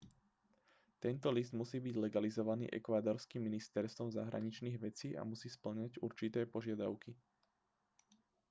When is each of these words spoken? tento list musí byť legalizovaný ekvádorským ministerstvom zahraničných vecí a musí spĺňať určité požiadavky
tento 1.03 1.29
list 1.37 1.51
musí 1.59 1.77
byť 1.85 1.95
legalizovaný 2.05 2.65
ekvádorským 2.79 3.37
ministerstvom 3.47 4.09
zahraničných 4.17 4.73
vecí 4.85 5.09
a 5.13 5.21
musí 5.31 5.45
spĺňať 5.57 5.91
určité 6.07 6.41
požiadavky 6.55 7.11